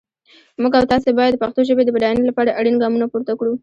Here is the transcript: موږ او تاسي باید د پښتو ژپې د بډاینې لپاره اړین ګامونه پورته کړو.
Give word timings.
موږ 0.61 0.73
او 0.79 0.85
تاسي 0.91 1.09
باید 1.17 1.33
د 1.33 1.37
پښتو 1.43 1.59
ژپې 1.67 1.83
د 1.85 1.89
بډاینې 1.95 2.23
لپاره 2.29 2.55
اړین 2.59 2.75
ګامونه 2.83 3.05
پورته 3.11 3.31
کړو. 3.39 3.53